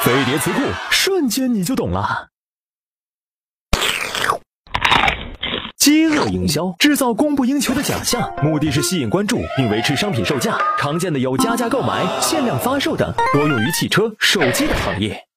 [0.00, 0.60] 飞碟词库
[0.90, 2.28] 瞬间你就懂了。
[5.76, 15.33] 饥饿营销制造供不应求的假象目的是吸引关注并维持商品售价常见的有加价购买限量发售等多用于汽车手机等行业。